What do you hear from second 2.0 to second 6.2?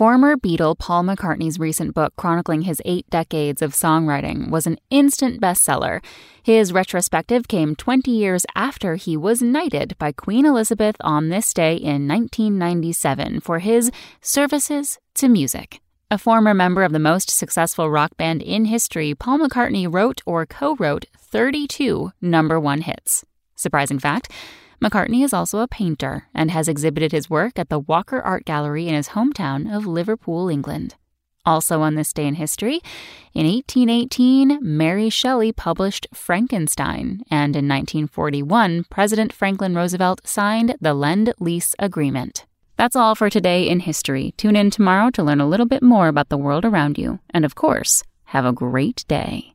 chronicling his eight decades of songwriting was an instant bestseller.